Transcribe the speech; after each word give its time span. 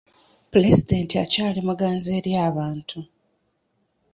Pulezidenti 0.51 1.13
akyali 1.23 1.59
muganzi 1.67 2.09
eri 2.17 2.31
abantu. 2.47 2.99